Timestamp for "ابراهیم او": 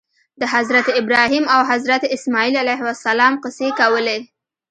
1.01-1.61